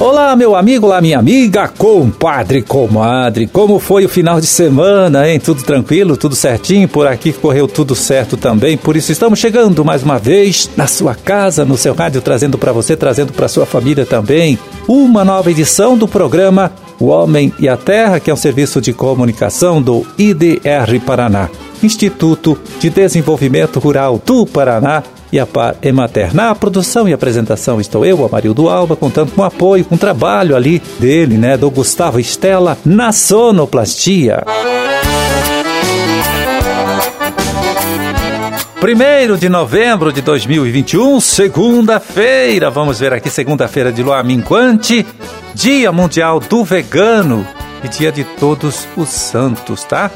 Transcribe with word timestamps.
Olá, 0.00 0.36
meu 0.36 0.54
amigo, 0.54 0.86
olá, 0.86 1.00
minha 1.00 1.18
amiga, 1.18 1.66
compadre, 1.66 2.62
comadre. 2.62 3.48
Como 3.48 3.80
foi 3.80 4.04
o 4.04 4.08
final 4.08 4.40
de 4.40 4.46
semana, 4.46 5.28
hein? 5.28 5.40
Tudo 5.40 5.62
tranquilo, 5.62 6.16
tudo 6.16 6.36
certinho? 6.36 6.86
Por 6.86 7.06
aqui 7.06 7.32
correu 7.32 7.66
tudo 7.66 7.96
certo 7.96 8.36
também. 8.36 8.76
Por 8.76 8.96
isso 8.96 9.10
estamos 9.10 9.38
chegando 9.38 9.84
mais 9.84 10.02
uma 10.02 10.18
vez 10.18 10.70
na 10.76 10.86
sua 10.86 11.14
casa, 11.14 11.64
no 11.64 11.76
seu 11.76 11.94
rádio, 11.94 12.20
trazendo 12.20 12.56
para 12.56 12.72
você, 12.72 12.94
trazendo 12.94 13.32
para 13.32 13.48
sua 13.48 13.66
família 13.66 14.06
também, 14.06 14.58
uma 14.86 15.24
nova 15.24 15.50
edição 15.50 15.96
do 15.96 16.06
programa 16.06 16.72
O 17.00 17.06
Homem 17.06 17.52
e 17.58 17.68
a 17.68 17.76
Terra, 17.76 18.18
que 18.18 18.30
é 18.30 18.34
um 18.34 18.36
serviço 18.36 18.80
de 18.80 18.92
comunicação 18.92 19.80
do 19.80 20.04
IDR 20.18 21.00
Paraná, 21.06 21.48
Instituto 21.82 22.58
de 22.80 22.90
Desenvolvimento 22.90 23.78
Rural 23.78 24.20
do 24.24 24.44
Paraná 24.44 25.02
e 25.32 25.38
a 25.38 25.46
Par 25.46 25.76
Emater. 25.80 26.34
Na 26.34 26.54
produção 26.54 27.08
e 27.08 27.12
apresentação 27.12 27.80
estou 27.80 28.04
eu, 28.04 28.24
Amarildo 28.24 28.68
Alba, 28.68 28.96
contando 28.96 29.30
com 29.30 29.44
apoio, 29.44 29.84
com 29.84 29.96
trabalho 29.96 30.56
ali 30.56 30.82
dele, 30.98 31.36
né, 31.36 31.56
do 31.56 31.70
Gustavo 31.70 32.18
Estela, 32.18 32.76
na 32.84 33.12
sonoplastia. 33.12 34.42
Primeiro 38.80 39.36
de 39.36 39.48
novembro 39.48 40.12
de 40.12 40.22
2021, 40.22 41.20
segunda-feira, 41.20 42.70
vamos 42.70 43.00
ver 43.00 43.12
aqui, 43.12 43.28
segunda-feira 43.28 43.92
de 43.92 44.02
lua 44.02 44.22
minquante, 44.22 45.04
Dia 45.58 45.90
Mundial 45.90 46.38
do 46.38 46.62
Vegano 46.62 47.44
e 47.82 47.88
Dia 47.88 48.12
de 48.12 48.22
Todos 48.22 48.86
os 48.96 49.08
Santos, 49.08 49.82
tá? 49.82 50.08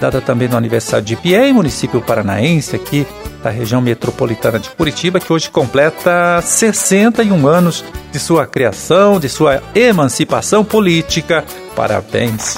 Dada 0.00 0.22
também 0.22 0.48
no 0.48 0.56
aniversário 0.56 1.04
de 1.04 1.14
Piem, 1.14 1.52
município 1.52 2.00
paranaense 2.00 2.74
aqui 2.74 3.06
da 3.44 3.50
região 3.50 3.82
metropolitana 3.82 4.58
de 4.58 4.70
Curitiba, 4.70 5.20
que 5.20 5.30
hoje 5.30 5.50
completa 5.50 6.40
61 6.40 7.46
anos 7.46 7.84
de 8.10 8.18
sua 8.18 8.46
criação, 8.46 9.20
de 9.20 9.28
sua 9.28 9.62
emancipação 9.74 10.64
política. 10.64 11.44
Parabéns! 11.74 12.56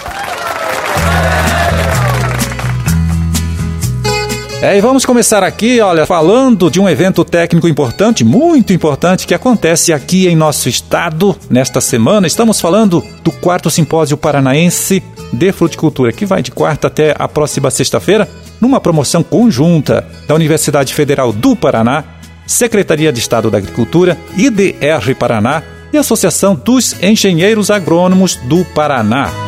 É, 4.61 4.77
e 4.77 4.81
vamos 4.81 5.07
começar 5.07 5.45
aqui, 5.45 5.81
olha, 5.81 6.05
falando 6.05 6.69
de 6.69 6.81
um 6.81 6.89
evento 6.89 7.25
técnico 7.25 7.69
importante, 7.69 8.25
muito 8.25 8.73
importante, 8.73 9.25
que 9.25 9.33
acontece 9.33 9.93
aqui 9.93 10.27
em 10.27 10.35
nosso 10.35 10.69
estado 10.69 11.37
nesta 11.49 11.81
semana. 11.81 12.27
Estamos 12.27 12.61
falando 12.61 13.05
do 13.23 13.31
quarto 13.31 13.71
simpósio 13.71 14.17
paranaense 14.17 15.01
de 15.33 15.53
fruticultura, 15.53 16.11
que 16.11 16.27
vai 16.27 16.43
de 16.43 16.51
quarta 16.51 16.89
até 16.89 17.15
a 17.17 17.29
próxima 17.29 17.71
sexta-feira 17.71 18.29
numa 18.61 18.81
promoção 18.81 19.23
conjunta 19.23 20.05
da 20.27 20.35
Universidade 20.35 20.93
Federal 20.93 21.33
do 21.33 21.55
Paraná, 21.55 22.03
Secretaria 22.45 23.13
de 23.13 23.21
Estado 23.21 23.53
da 23.53 23.59
Agricultura, 23.59 24.19
IDR 24.37 25.15
Paraná 25.17 25.63
e 25.93 25.97
Associação 25.97 26.57
dos 26.57 27.01
Engenheiros 27.01 27.71
Agrônomos 27.71 28.35
do 28.35 28.65
Paraná. 28.65 29.48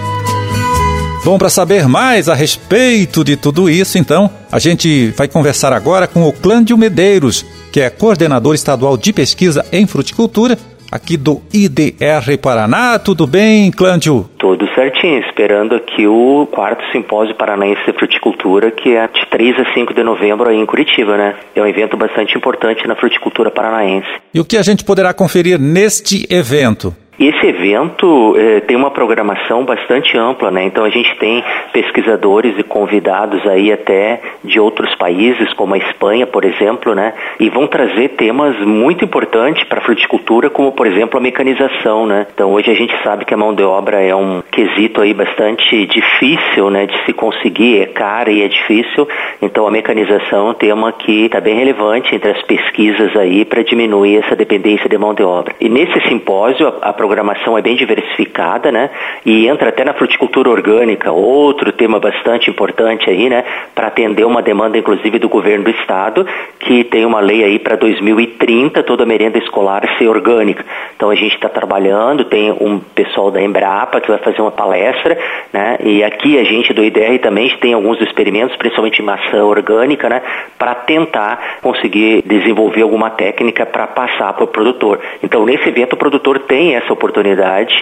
Bom, 1.22 1.38
para 1.38 1.50
saber 1.50 1.86
mais 1.86 2.30
a 2.30 2.34
respeito 2.34 3.22
de 3.22 3.36
tudo 3.36 3.68
isso, 3.68 3.98
então, 3.98 4.30
a 4.50 4.58
gente 4.58 5.08
vai 5.10 5.28
conversar 5.28 5.70
agora 5.70 6.06
com 6.06 6.26
o 6.26 6.32
Clândio 6.32 6.78
Medeiros, 6.78 7.44
que 7.70 7.78
é 7.78 7.90
coordenador 7.90 8.54
estadual 8.54 8.96
de 8.96 9.12
pesquisa 9.12 9.62
em 9.70 9.86
fruticultura 9.86 10.56
aqui 10.90 11.18
do 11.18 11.42
IDR 11.52 12.38
Paraná. 12.40 12.98
Tudo 12.98 13.26
bem, 13.26 13.70
Clândio? 13.70 14.30
Tudo 14.38 14.66
certinho, 14.74 15.20
esperando 15.20 15.74
aqui 15.74 16.06
o 16.06 16.48
quarto 16.50 16.82
simpósio 16.90 17.34
paranaense 17.34 17.84
de 17.84 17.92
fruticultura, 17.92 18.70
que 18.70 18.96
é 18.96 19.06
de 19.06 19.26
3 19.30 19.60
a 19.60 19.74
5 19.74 19.92
de 19.92 20.02
novembro 20.02 20.48
aí 20.48 20.56
em 20.56 20.64
Curitiba, 20.64 21.18
né? 21.18 21.34
É 21.54 21.60
um 21.60 21.66
evento 21.66 21.98
bastante 21.98 22.36
importante 22.36 22.88
na 22.88 22.96
fruticultura 22.96 23.50
paranaense. 23.50 24.08
E 24.32 24.40
o 24.40 24.44
que 24.44 24.56
a 24.56 24.62
gente 24.62 24.84
poderá 24.84 25.12
conferir 25.12 25.60
neste 25.60 26.26
evento? 26.30 26.96
Esse 27.20 27.48
evento 27.48 28.34
eh, 28.38 28.60
tem 28.60 28.74
uma 28.74 28.90
programação 28.90 29.62
bastante 29.62 30.16
ampla, 30.16 30.50
né? 30.50 30.64
Então 30.64 30.86
a 30.86 30.88
gente 30.88 31.14
tem 31.18 31.44
pesquisadores 31.70 32.58
e 32.58 32.62
convidados 32.62 33.46
aí 33.46 33.70
até 33.70 34.22
de 34.42 34.58
outros 34.58 34.94
países, 34.94 35.52
como 35.52 35.74
a 35.74 35.76
Espanha, 35.76 36.26
por 36.26 36.46
exemplo, 36.46 36.94
né? 36.94 37.12
E 37.38 37.50
vão 37.50 37.66
trazer 37.66 38.16
temas 38.16 38.58
muito 38.60 39.04
importantes 39.04 39.64
para 39.64 39.80
a 39.80 39.82
fruticultura, 39.82 40.48
como 40.48 40.72
por 40.72 40.86
exemplo 40.86 41.18
a 41.18 41.20
mecanização, 41.20 42.06
né? 42.06 42.26
Então 42.32 42.52
hoje 42.52 42.70
a 42.70 42.74
gente 42.74 42.94
sabe 43.04 43.26
que 43.26 43.34
a 43.34 43.36
mão 43.36 43.54
de 43.54 43.64
obra 43.64 44.00
é 44.00 44.14
um 44.14 44.42
quesito 44.50 45.02
aí 45.02 45.12
bastante 45.12 45.84
difícil, 45.84 46.70
né? 46.70 46.86
De 46.86 47.04
se 47.04 47.12
conseguir, 47.12 47.82
é 47.82 47.86
cara 47.86 48.30
e 48.30 48.40
é 48.40 48.48
difícil. 48.48 49.06
Então 49.42 49.66
a 49.66 49.70
mecanização 49.70 50.46
é 50.46 50.50
um 50.52 50.54
tema 50.54 50.90
que 50.92 51.26
está 51.26 51.38
bem 51.38 51.54
relevante 51.54 52.14
entre 52.14 52.30
as 52.30 52.40
pesquisas 52.44 53.14
aí 53.14 53.44
para 53.44 53.62
diminuir 53.62 54.24
essa 54.24 54.34
dependência 54.34 54.88
de 54.88 54.96
mão 54.96 55.12
de 55.12 55.22
obra. 55.22 55.54
E 55.60 55.68
nesse 55.68 56.00
simpósio 56.08 56.66
a, 56.66 56.88
a 56.88 56.92
programação 57.10 57.58
é 57.58 57.62
bem 57.62 57.74
diversificada, 57.74 58.70
né? 58.70 58.88
E 59.26 59.48
entra 59.48 59.70
até 59.70 59.84
na 59.84 59.92
fruticultura 59.92 60.48
orgânica, 60.48 61.10
outro 61.10 61.72
tema 61.72 61.98
bastante 61.98 62.48
importante 62.48 63.10
aí, 63.10 63.28
né? 63.28 63.42
Para 63.74 63.88
atender 63.88 64.24
uma 64.24 64.40
demanda, 64.40 64.78
inclusive, 64.78 65.18
do 65.18 65.28
governo 65.28 65.64
do 65.64 65.70
estado, 65.70 66.24
que 66.60 66.84
tem 66.84 67.04
uma 67.04 67.18
lei 67.18 67.42
aí 67.42 67.58
para 67.58 67.74
2030, 67.74 68.84
toda 68.84 69.04
merenda 69.04 69.38
escolar 69.38 69.82
ser 69.98 70.06
orgânica. 70.06 70.64
Então 70.94 71.10
a 71.10 71.16
gente 71.16 71.34
está 71.34 71.48
trabalhando, 71.48 72.24
tem 72.26 72.52
um 72.52 72.78
pessoal 72.78 73.32
da 73.32 73.42
Embrapa 73.42 74.00
que 74.00 74.08
vai 74.08 74.18
fazer 74.18 74.40
uma 74.40 74.52
palestra, 74.52 75.18
né? 75.52 75.78
E 75.82 76.04
aqui 76.04 76.38
a 76.38 76.44
gente 76.44 76.72
do 76.72 76.84
IDR 76.84 77.18
também 77.20 77.48
tem 77.60 77.72
alguns 77.72 78.00
experimentos, 78.00 78.56
principalmente 78.56 79.02
em 79.02 79.04
maçã 79.04 79.44
orgânica, 79.44 80.08
né? 80.08 80.22
Para 80.56 80.76
tentar 80.76 81.58
conseguir 81.60 82.22
desenvolver 82.24 82.82
alguma 82.82 83.10
técnica 83.10 83.66
para 83.66 83.88
passar 83.88 84.32
para 84.32 84.44
o 84.44 84.46
produtor. 84.46 85.00
Então 85.24 85.44
nesse 85.44 85.68
evento 85.68 85.94
o 85.94 85.96
produtor 85.96 86.38
tem 86.38 86.76
essa 86.76 86.92
oportunidade 86.92 86.99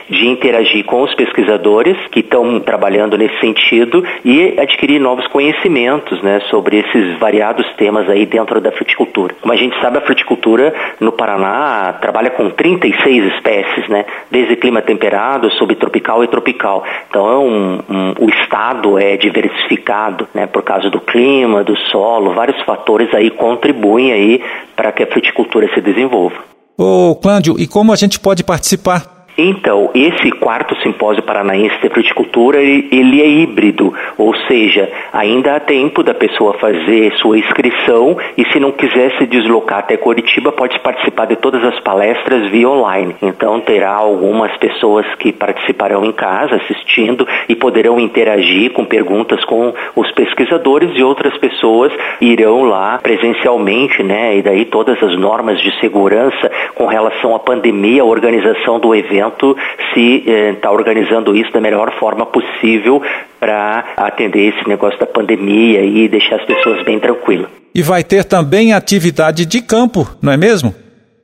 de 0.08 0.26
interagir 0.26 0.84
com 0.84 1.02
os 1.02 1.14
pesquisadores 1.14 1.96
que 2.10 2.20
estão 2.20 2.60
trabalhando 2.60 3.18
nesse 3.18 3.38
sentido 3.40 4.04
e 4.24 4.58
adquirir 4.58 5.00
novos 5.00 5.26
conhecimentos 5.28 6.22
né, 6.22 6.40
sobre 6.50 6.78
esses 6.78 7.18
variados 7.18 7.66
temas 7.76 8.08
aí 8.08 8.24
dentro 8.24 8.60
da 8.60 8.72
fruticultura. 8.72 9.34
Como 9.40 9.52
a 9.52 9.56
gente 9.56 9.78
sabe, 9.80 9.98
a 9.98 10.00
fruticultura 10.00 10.74
no 11.00 11.12
Paraná 11.12 11.94
trabalha 12.00 12.30
com 12.30 12.50
36 12.50 13.32
espécies, 13.34 13.88
né, 13.88 14.04
desde 14.30 14.56
clima 14.56 14.80
temperado, 14.82 15.50
subtropical 15.52 16.24
e 16.24 16.28
tropical. 16.28 16.84
Então, 17.10 17.28
é 17.28 17.36
um, 17.36 17.80
um, 17.88 18.14
o 18.20 18.30
estado 18.30 18.98
é 18.98 19.16
diversificado 19.16 20.28
né, 20.34 20.46
por 20.46 20.62
causa 20.62 20.88
do 20.90 21.00
clima, 21.00 21.64
do 21.64 21.76
solo, 21.90 22.34
vários 22.34 22.60
fatores 22.62 23.12
aí 23.14 23.30
contribuem 23.30 24.12
aí 24.12 24.42
para 24.76 24.92
que 24.92 25.02
a 25.02 25.06
fruticultura 25.06 25.68
se 25.74 25.80
desenvolva. 25.80 26.57
Ô, 26.80 27.16
Clândio, 27.16 27.58
e 27.58 27.66
como 27.66 27.92
a 27.92 27.96
gente 27.96 28.20
pode 28.20 28.44
participar 28.44 29.17
então, 29.40 29.90
esse 29.94 30.32
quarto 30.32 30.74
simpósio 30.82 31.22
paranaense 31.22 31.80
de 31.80 31.88
fruticultura, 31.88 32.60
ele, 32.60 32.88
ele, 32.90 33.22
é 33.22 33.28
híbrido, 33.28 33.94
ou 34.16 34.34
seja, 34.48 34.90
ainda 35.12 35.54
há 35.54 35.60
tempo 35.60 36.02
da 36.02 36.12
pessoa 36.12 36.54
fazer 36.54 37.12
sua 37.18 37.38
inscrição 37.38 38.16
e 38.36 38.44
se 38.50 38.58
não 38.58 38.72
quiser 38.72 39.16
se 39.16 39.26
deslocar 39.26 39.78
até 39.78 39.96
Curitiba, 39.96 40.50
pode 40.50 40.80
participar 40.80 41.26
de 41.26 41.36
todas 41.36 41.62
as 41.62 41.78
palestras 41.80 42.50
via 42.50 42.68
online. 42.68 43.14
Então, 43.22 43.60
terá 43.60 43.94
algumas 43.94 44.56
pessoas 44.56 45.06
que 45.20 45.32
participarão 45.32 46.04
em 46.04 46.12
casa 46.12 46.56
assistindo 46.56 47.24
e 47.48 47.54
poderão 47.54 48.00
interagir 48.00 48.72
com 48.72 48.84
perguntas 48.84 49.44
com 49.44 49.72
os 49.94 50.10
pesquisadores 50.12 50.90
e 50.98 51.02
outras 51.04 51.38
pessoas 51.38 51.92
irão 52.20 52.64
lá 52.64 52.98
presencialmente, 53.00 54.02
né? 54.02 54.36
E 54.36 54.42
daí 54.42 54.64
todas 54.64 55.00
as 55.00 55.16
normas 55.16 55.60
de 55.60 55.78
segurança 55.78 56.50
com 56.74 56.86
relação 56.86 57.36
à 57.36 57.38
pandemia, 57.38 58.02
a 58.02 58.04
organização 58.04 58.80
do 58.80 58.92
evento 58.94 59.27
se 59.92 60.24
está 60.56 60.68
eh, 60.68 60.72
organizando 60.72 61.36
isso 61.36 61.52
da 61.52 61.60
melhor 61.60 61.92
forma 61.98 62.26
possível 62.26 63.02
para 63.40 63.84
atender 63.96 64.54
esse 64.54 64.68
negócio 64.68 64.98
da 64.98 65.06
pandemia 65.06 65.84
e 65.84 66.08
deixar 66.08 66.36
as 66.36 66.44
pessoas 66.44 66.84
bem 66.84 66.98
tranquilas. 66.98 67.48
E 67.74 67.82
vai 67.82 68.02
ter 68.02 68.24
também 68.24 68.72
atividade 68.72 69.46
de 69.46 69.60
campo, 69.62 70.08
não 70.20 70.32
é 70.32 70.36
mesmo? 70.36 70.74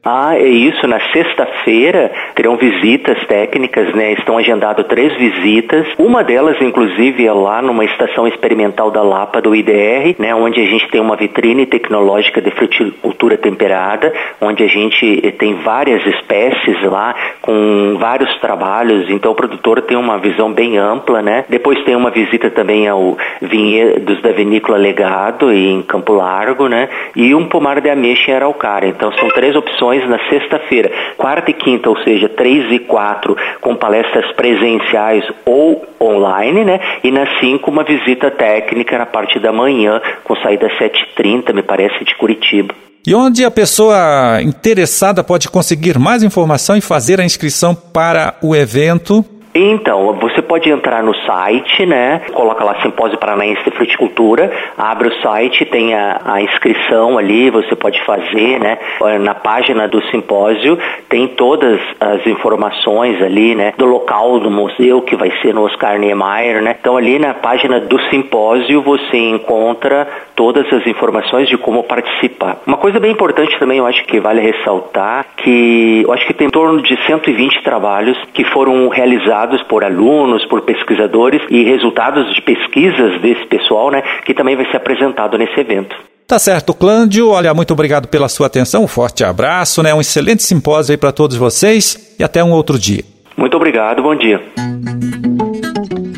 Ah, 0.04 0.36
é 0.36 0.46
isso. 0.46 0.86
Na 0.86 1.00
sexta-feira 1.12 2.12
terão 2.34 2.56
visitas 2.56 3.18
técnicas, 3.26 3.92
né? 3.94 4.12
Estão 4.12 4.36
agendadas 4.36 4.86
três 4.86 5.16
visitas. 5.16 5.86
Uma 5.98 6.22
delas, 6.22 6.60
inclusive, 6.60 7.26
é 7.26 7.32
lá 7.32 7.62
numa 7.62 7.84
estação 7.84 8.28
experimental 8.28 8.90
da 8.90 9.02
Lapa 9.02 9.40
do 9.40 9.54
IDR, 9.54 10.14
né? 10.18 10.34
Onde 10.34 10.60
a 10.60 10.66
gente 10.66 10.88
tem 10.88 11.00
uma 11.00 11.16
vitrine 11.16 11.64
tecnológica 11.64 12.42
de 12.42 12.50
fruticultura 12.50 13.38
temperada, 13.38 14.12
onde 14.40 14.62
a 14.62 14.66
gente 14.66 15.22
tem 15.38 15.54
várias 15.62 16.04
espécies 16.06 16.82
lá 16.82 17.14
com 17.40 17.96
vários 17.98 18.38
trabalhos. 18.40 19.08
Então 19.08 19.32
o 19.32 19.34
produtor 19.34 19.80
tem 19.82 19.96
uma 19.96 20.18
visão 20.18 20.52
bem 20.52 20.76
ampla, 20.76 21.22
né? 21.22 21.46
Depois 21.48 21.82
tem 21.84 21.96
uma 21.96 22.10
visita 22.10 22.50
também 22.50 22.86
ao 22.86 23.16
vinhedos 23.40 24.20
da 24.20 24.32
vinícola 24.32 24.76
Legado 24.76 25.50
em 25.50 25.80
Campo 25.82 26.12
Largo, 26.12 26.68
né? 26.68 26.90
E 27.16 27.34
um 27.34 27.46
pomar 27.46 27.80
de 27.80 27.88
ameixa 27.88 28.30
em 28.30 28.34
Araucária. 28.34 28.88
Então 28.88 29.10
são 29.12 29.28
três 29.28 29.56
opções 29.56 29.93
informações 29.94 30.08
na 30.08 30.18
sexta-feira, 30.28 30.90
quarta 31.16 31.50
e 31.50 31.54
quinta, 31.54 31.88
ou 31.88 31.98
seja, 32.02 32.28
três 32.28 32.70
e 32.72 32.78
quatro, 32.78 33.36
com 33.60 33.76
palestras 33.76 34.30
presenciais 34.32 35.24
ou 35.44 35.84
online, 36.00 36.64
né? 36.64 36.80
E 37.02 37.10
na 37.10 37.26
cinco, 37.40 37.70
uma 37.70 37.84
visita 37.84 38.30
técnica 38.30 38.98
na 38.98 39.06
parte 39.06 39.38
da 39.38 39.52
manhã, 39.52 40.00
com 40.24 40.34
saída 40.36 40.66
às 40.66 40.72
7h30, 40.74 41.52
me 41.52 41.62
parece, 41.62 42.04
de 42.04 42.14
Curitiba. 42.16 42.74
E 43.06 43.14
onde 43.14 43.44
a 43.44 43.50
pessoa 43.50 44.40
interessada 44.42 45.22
pode 45.22 45.50
conseguir 45.50 45.98
mais 45.98 46.22
informação 46.22 46.74
e 46.74 46.80
fazer 46.80 47.20
a 47.20 47.24
inscrição 47.24 47.74
para 47.74 48.34
o 48.42 48.56
evento? 48.56 49.22
Então, 49.56 50.12
você 50.14 50.42
pode 50.42 50.68
entrar 50.68 51.00
no 51.00 51.14
site, 51.14 51.86
né? 51.86 52.22
Coloca 52.32 52.64
lá 52.64 52.82
Simpósio 52.82 53.16
Paranaense 53.16 53.62
de 53.62 53.70
Fruticultura, 53.70 54.50
abre 54.76 55.06
o 55.06 55.22
site, 55.22 55.64
tem 55.64 55.94
a, 55.94 56.20
a, 56.24 56.42
inscrição 56.42 57.16
ali, 57.16 57.50
você 57.50 57.76
pode 57.76 58.02
fazer, 58.04 58.58
né? 58.58 58.78
Na 59.20 59.32
página 59.32 59.86
do 59.86 60.02
simpósio 60.06 60.76
tem 61.08 61.28
todas 61.28 61.80
as 62.00 62.26
informações 62.26 63.22
ali, 63.22 63.54
né? 63.54 63.72
Do 63.78 63.84
local 63.84 64.40
do 64.40 64.50
museu 64.50 65.00
que 65.02 65.14
vai 65.14 65.30
ser 65.40 65.54
no 65.54 65.62
Oscar 65.62 66.00
Niemeyer, 66.00 66.60
né? 66.60 66.74
Então 66.80 66.96
ali 66.96 67.20
na 67.20 67.32
página 67.32 67.78
do 67.78 68.00
simpósio 68.10 68.82
você 68.82 69.16
encontra 69.16 70.08
todas 70.34 70.70
as 70.72 70.84
informações 70.84 71.48
de 71.48 71.56
como 71.56 71.84
participar. 71.84 72.56
Uma 72.66 72.76
coisa 72.76 72.98
bem 72.98 73.12
importante 73.12 73.56
também, 73.60 73.78
eu 73.78 73.86
acho 73.86 74.04
que 74.06 74.18
vale 74.18 74.40
ressaltar, 74.40 75.26
que 75.36 76.02
eu 76.04 76.12
acho 76.12 76.26
que 76.26 76.34
tem 76.34 76.48
em 76.48 76.50
torno 76.50 76.82
de 76.82 76.96
120 77.06 77.62
trabalhos 77.62 78.18
que 78.32 78.44
foram 78.46 78.88
realizados 78.88 79.43
por 79.64 79.84
alunos, 79.84 80.44
por 80.46 80.62
pesquisadores 80.62 81.42
e 81.50 81.64
resultados 81.64 82.34
de 82.34 82.42
pesquisas 82.42 83.20
desse 83.20 83.46
pessoal, 83.46 83.90
né, 83.90 84.02
que 84.24 84.34
também 84.34 84.56
vai 84.56 84.70
ser 84.70 84.76
apresentado 84.76 85.38
nesse 85.38 85.58
evento. 85.58 85.94
Tá 86.26 86.38
certo, 86.38 86.72
Clândio. 86.72 87.28
Olha, 87.28 87.52
muito 87.52 87.72
obrigado 87.72 88.08
pela 88.08 88.28
sua 88.28 88.46
atenção. 88.46 88.84
Um 88.84 88.88
forte 88.88 89.22
abraço, 89.22 89.82
né? 89.82 89.92
Um 89.94 90.00
excelente 90.00 90.42
simpósio 90.42 90.92
aí 90.92 90.96
para 90.96 91.12
todos 91.12 91.36
vocês 91.36 92.16
e 92.18 92.24
até 92.24 92.42
um 92.42 92.50
outro 92.50 92.78
dia. 92.78 93.04
Muito 93.36 93.56
obrigado, 93.56 94.02
bom 94.02 94.16
dia. 94.16 94.40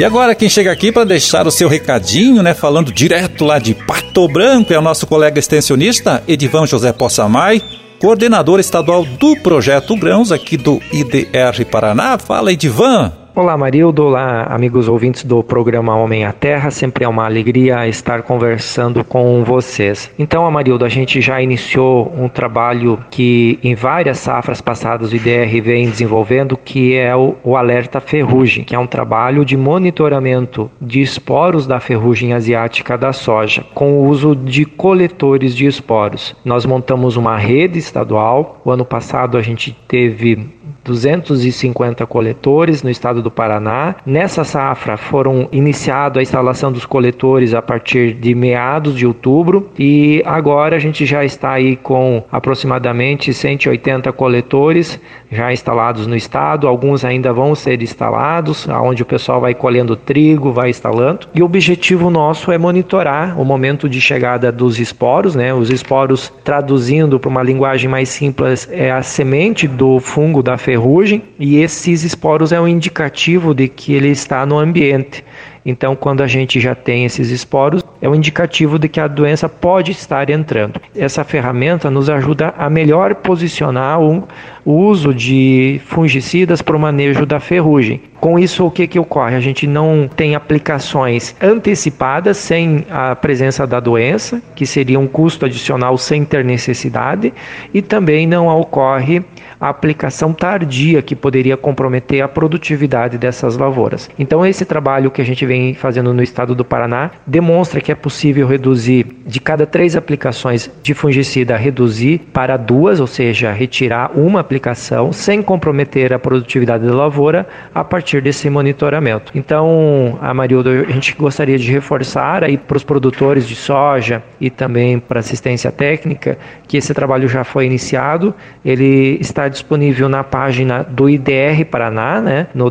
E 0.00 0.04
agora 0.04 0.34
quem 0.34 0.48
chega 0.48 0.72
aqui 0.72 0.90
para 0.90 1.04
deixar 1.04 1.46
o 1.46 1.50
seu 1.50 1.68
recadinho, 1.68 2.42
né, 2.42 2.54
falando 2.54 2.90
direto 2.90 3.44
lá 3.44 3.58
de 3.58 3.74
Pato 3.74 4.26
Branco, 4.28 4.72
é 4.72 4.78
o 4.78 4.80
nosso 4.80 5.06
colega 5.06 5.38
extensionista 5.38 6.24
Edivan 6.26 6.66
José 6.66 6.90
Possamay, 6.90 7.60
coordenador 8.00 8.58
estadual 8.58 9.04
do 9.04 9.36
projeto 9.36 9.94
Grãos 9.94 10.32
aqui 10.32 10.56
do 10.56 10.80
IDR 10.90 11.66
Paraná. 11.70 12.16
Fala, 12.16 12.50
Edivan. 12.50 13.19
Olá, 13.32 13.56
Marildo. 13.56 14.06
Olá, 14.06 14.42
amigos 14.50 14.88
ouvintes 14.88 15.22
do 15.22 15.40
programa 15.44 15.94
Homem 15.94 16.24
à 16.24 16.32
Terra. 16.32 16.68
Sempre 16.72 17.04
é 17.04 17.08
uma 17.08 17.24
alegria 17.24 17.86
estar 17.86 18.22
conversando 18.22 19.04
com 19.04 19.44
vocês. 19.44 20.10
Então, 20.18 20.44
Amarildo, 20.44 20.84
a 20.84 20.88
gente 20.88 21.20
já 21.20 21.40
iniciou 21.40 22.12
um 22.18 22.28
trabalho 22.28 22.98
que 23.08 23.56
em 23.62 23.76
várias 23.76 24.18
safras 24.18 24.60
passadas 24.60 25.12
o 25.12 25.16
IDR 25.16 25.62
vem 25.62 25.88
desenvolvendo, 25.88 26.56
que 26.56 26.96
é 26.96 27.14
o, 27.14 27.36
o 27.44 27.56
Alerta 27.56 28.00
Ferrugem, 28.00 28.64
que 28.64 28.74
é 28.74 28.78
um 28.78 28.86
trabalho 28.86 29.44
de 29.44 29.56
monitoramento 29.56 30.68
de 30.80 31.00
esporos 31.00 31.68
da 31.68 31.78
ferrugem 31.78 32.32
asiática 32.32 32.98
da 32.98 33.12
soja, 33.12 33.64
com 33.72 33.92
o 33.92 34.08
uso 34.08 34.34
de 34.34 34.64
coletores 34.64 35.54
de 35.54 35.66
esporos. 35.66 36.34
Nós 36.44 36.66
montamos 36.66 37.16
uma 37.16 37.38
rede 37.38 37.78
estadual. 37.78 38.60
O 38.64 38.72
ano 38.72 38.84
passado 38.84 39.38
a 39.38 39.42
gente 39.42 39.70
teve 39.86 40.58
250 40.84 42.06
coletores 42.06 42.82
no 42.82 42.90
estado 42.90 43.22
do 43.22 43.30
Paraná. 43.30 43.96
Nessa 44.04 44.44
safra 44.44 44.96
foram 44.96 45.48
iniciado 45.52 46.18
a 46.18 46.22
instalação 46.22 46.72
dos 46.72 46.86
coletores 46.86 47.54
a 47.54 47.62
partir 47.62 48.14
de 48.14 48.34
meados 48.34 48.96
de 48.96 49.06
outubro 49.06 49.70
e 49.78 50.22
agora 50.24 50.76
a 50.76 50.78
gente 50.78 51.04
já 51.06 51.24
está 51.24 51.52
aí 51.52 51.76
com 51.76 52.24
aproximadamente 52.30 53.32
180 53.32 54.12
coletores 54.12 55.00
já 55.30 55.52
instalados 55.52 56.06
no 56.06 56.16
estado, 56.16 56.66
alguns 56.66 57.04
ainda 57.04 57.32
vão 57.32 57.54
ser 57.54 57.80
instalados, 57.82 58.68
aonde 58.68 59.02
o 59.02 59.06
pessoal 59.06 59.40
vai 59.40 59.54
colhendo 59.54 59.94
trigo, 59.94 60.52
vai 60.52 60.70
instalando. 60.70 61.28
E 61.34 61.42
o 61.42 61.44
objetivo 61.44 62.10
nosso 62.10 62.50
é 62.50 62.58
monitorar 62.58 63.40
o 63.40 63.44
momento 63.44 63.88
de 63.88 64.00
chegada 64.00 64.50
dos 64.50 64.78
esporos, 64.78 65.34
né? 65.34 65.54
Os 65.54 65.70
esporos 65.70 66.32
traduzindo 66.42 67.20
para 67.20 67.30
uma 67.30 67.42
linguagem 67.42 67.88
mais 67.88 68.08
simples 68.08 68.68
é 68.70 68.90
a 68.90 69.02
semente 69.02 69.68
do 69.68 70.00
fungo 70.00 70.42
da 70.42 70.58
ferrugem 70.70 71.24
e 71.36 71.56
esses 71.56 72.04
esporos 72.04 72.52
é 72.52 72.60
um 72.60 72.68
indicativo 72.68 73.52
de 73.52 73.66
que 73.66 73.92
ele 73.92 74.06
está 74.06 74.46
no 74.46 74.56
ambiente. 74.56 75.24
Então, 75.64 75.94
quando 75.94 76.22
a 76.22 76.26
gente 76.26 76.58
já 76.58 76.74
tem 76.74 77.04
esses 77.04 77.30
esporos, 77.30 77.84
é 78.00 78.08
um 78.08 78.14
indicativo 78.14 78.78
de 78.78 78.88
que 78.88 79.00
a 79.00 79.06
doença 79.06 79.48
pode 79.48 79.92
estar 79.92 80.30
entrando. 80.30 80.80
Essa 80.96 81.24
ferramenta 81.24 81.90
nos 81.90 82.08
ajuda 82.08 82.54
a 82.56 82.70
melhor 82.70 83.14
posicionar 83.14 84.00
o, 84.00 84.26
uso 84.64 85.12
de 85.12 85.80
fungicidas 85.86 86.62
para 86.62 86.76
o 86.76 86.80
manejo 86.80 87.26
da 87.26 87.40
ferrugem. 87.40 88.00
Com 88.20 88.38
isso, 88.38 88.66
o 88.66 88.70
que, 88.70 88.86
que 88.86 88.98
ocorre? 88.98 89.34
A 89.34 89.40
gente 89.40 89.66
não 89.66 90.08
tem 90.14 90.34
aplicações 90.34 91.34
antecipadas 91.40 92.36
sem 92.36 92.86
a 92.90 93.16
presença 93.16 93.66
da 93.66 93.80
doença, 93.80 94.42
que 94.54 94.66
seria 94.66 95.00
um 95.00 95.06
custo 95.06 95.46
adicional 95.46 95.96
sem 95.96 96.24
ter 96.24 96.44
necessidade, 96.44 97.32
e 97.72 97.80
também 97.80 98.26
não 98.26 98.48
ocorre 98.48 99.22
a 99.58 99.68
aplicação 99.68 100.32
tardia 100.32 101.02
que 101.02 101.14
poderia 101.14 101.56
comprometer 101.56 102.22
a 102.22 102.28
produtividade 102.28 103.18
dessas 103.18 103.56
lavouras. 103.56 104.10
Então, 104.18 104.44
esse 104.44 104.64
trabalho 104.64 105.10
que 105.10 105.20
a 105.20 105.24
gente 105.24 105.44
vem 105.50 105.74
fazendo 105.74 106.14
no 106.14 106.22
estado 106.22 106.54
do 106.54 106.64
Paraná 106.64 107.10
demonstra 107.26 107.80
que 107.80 107.90
é 107.90 107.94
possível 107.96 108.46
reduzir 108.46 109.04
de 109.26 109.40
cada 109.40 109.66
três 109.66 109.96
aplicações 109.96 110.70
de 110.80 110.94
fungicida, 110.94 111.56
reduzir 111.56 112.20
para 112.32 112.56
duas, 112.56 113.00
ou 113.00 113.06
seja, 113.08 113.50
retirar 113.50 114.12
uma 114.16 114.38
aplicação 114.38 115.12
sem 115.12 115.42
comprometer 115.42 116.12
a 116.12 116.20
produtividade 116.20 116.86
da 116.86 116.94
lavoura 116.94 117.48
a 117.74 117.82
partir 117.82 118.22
desse 118.22 118.48
monitoramento. 118.48 119.32
Então, 119.34 120.16
a 120.22 120.32
Marildo, 120.32 120.70
a 120.70 120.92
gente 120.92 121.16
gostaria 121.16 121.58
de 121.58 121.68
reforçar 121.72 122.44
aí 122.44 122.56
para 122.56 122.76
os 122.76 122.84
produtores 122.84 123.48
de 123.48 123.56
soja 123.56 124.22
e 124.40 124.50
também 124.50 125.00
para 125.00 125.18
assistência 125.18 125.72
técnica 125.72 126.38
que 126.68 126.76
esse 126.76 126.94
trabalho 126.94 127.28
já 127.28 127.42
foi 127.42 127.66
iniciado, 127.66 128.32
ele 128.64 129.18
está 129.20 129.48
disponível 129.48 130.08
na 130.08 130.22
página 130.22 130.84
do 130.84 131.10
IDR 131.10 131.64
Paraná, 131.68 132.20
né, 132.20 132.46
no 132.54 132.70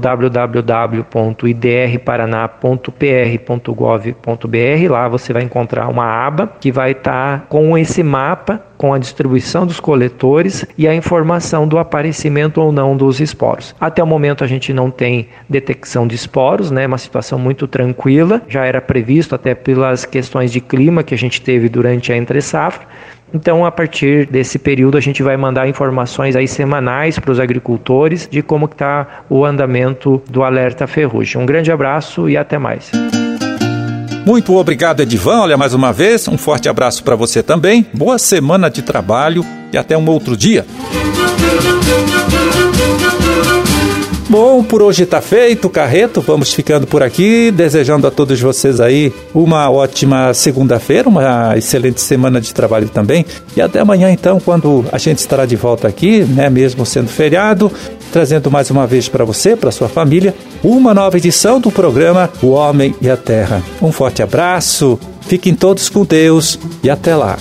www.idrparaná.pr.gov.br. 2.75 4.91
Lá 4.91 5.07
você 5.07 5.33
vai 5.33 5.43
encontrar 5.43 5.87
uma 5.87 6.05
aba 6.05 6.47
que 6.59 6.71
vai 6.71 6.91
estar 6.91 7.39
tá 7.39 7.45
com 7.47 7.77
esse 7.77 8.03
mapa 8.03 8.63
com 8.77 8.93
a 8.93 8.97
distribuição 8.97 9.67
dos 9.67 9.81
coletores 9.81 10.65
e 10.77 10.87
a 10.87 10.95
informação 10.95 11.67
do 11.67 11.77
aparecimento 11.77 12.61
ou 12.61 12.71
não 12.71 12.95
dos 12.95 13.19
esporos. 13.19 13.75
Até 13.77 14.01
o 14.01 14.07
momento 14.07 14.41
a 14.41 14.47
gente 14.47 14.71
não 14.71 14.89
tem 14.89 15.27
detecção 15.49 16.07
de 16.07 16.15
esporos, 16.15 16.71
né? 16.71 16.87
Uma 16.87 16.97
situação 16.97 17.37
muito 17.37 17.67
tranquila, 17.67 18.41
já 18.47 18.65
era 18.65 18.79
previsto 18.79 19.35
até 19.35 19.53
pelas 19.53 20.05
questões 20.05 20.49
de 20.49 20.61
clima 20.61 21.03
que 21.03 21.13
a 21.13 21.17
gente 21.17 21.41
teve 21.41 21.67
durante 21.67 22.13
a 22.13 22.15
entre 22.15 22.41
safra. 22.41 22.87
Então, 23.33 23.65
a 23.65 23.71
partir 23.71 24.25
desse 24.27 24.57
período, 24.57 24.97
a 24.97 25.01
gente 25.01 25.21
vai 25.21 25.37
mandar 25.37 25.67
informações 25.67 26.35
aí 26.35 26.47
semanais 26.47 27.19
para 27.19 27.31
os 27.31 27.39
agricultores 27.39 28.27
de 28.29 28.41
como 28.41 28.65
está 28.65 29.23
o 29.29 29.45
andamento 29.45 30.21
do 30.29 30.43
alerta 30.43 30.87
ferrugem. 30.87 31.41
Um 31.41 31.45
grande 31.45 31.71
abraço 31.71 32.29
e 32.29 32.35
até 32.35 32.57
mais. 32.57 32.91
Muito 34.25 34.55
obrigado, 34.55 35.01
Edivan. 35.01 35.41
Olha, 35.41 35.57
mais 35.57 35.73
uma 35.73 35.91
vez, 35.91 36.27
um 36.27 36.37
forte 36.37 36.69
abraço 36.69 37.03
para 37.03 37.15
você 37.15 37.41
também. 37.41 37.85
Boa 37.93 38.19
semana 38.19 38.69
de 38.69 38.81
trabalho 38.81 39.43
e 39.71 39.77
até 39.77 39.97
um 39.97 40.07
outro 40.07 40.37
dia. 40.37 40.65
Bom, 44.29 44.63
por 44.63 44.83
hoje 44.83 45.05
está 45.05 45.19
feito, 45.21 45.67
Carreto. 45.71 46.21
Vamos 46.21 46.53
ficando 46.53 46.85
por 46.85 47.01
aqui, 47.01 47.49
desejando 47.49 48.05
a 48.05 48.11
todos 48.11 48.39
vocês 48.39 48.79
aí 48.79 49.11
uma 49.33 49.71
ótima 49.71 50.35
segunda-feira, 50.35 51.09
uma 51.09 51.57
excelente 51.57 51.99
semana 51.99 52.39
de 52.39 52.53
trabalho 52.53 52.87
também. 52.87 53.25
E 53.57 53.61
até 53.61 53.79
amanhã, 53.79 54.11
então, 54.11 54.39
quando 54.39 54.85
a 54.91 54.99
gente 54.99 55.17
estará 55.17 55.47
de 55.47 55.55
volta 55.55 55.87
aqui, 55.87 56.19
né, 56.19 56.47
mesmo 56.47 56.85
sendo 56.85 57.07
feriado, 57.07 57.71
trazendo 58.11 58.51
mais 58.51 58.69
uma 58.69 58.85
vez 58.85 59.09
para 59.09 59.25
você, 59.25 59.55
para 59.55 59.71
sua 59.71 59.89
família, 59.89 60.35
uma 60.63 60.93
nova 60.93 61.17
edição 61.17 61.59
do 61.59 61.71
programa 61.71 62.29
O 62.39 62.49
Homem 62.49 62.93
e 63.01 63.09
a 63.09 63.17
Terra. 63.17 63.63
Um 63.81 63.91
forte 63.91 64.21
abraço, 64.21 64.99
fiquem 65.21 65.55
todos 65.55 65.89
com 65.89 66.05
Deus 66.05 66.59
e 66.83 66.89
até 66.89 67.15
lá. 67.15 67.39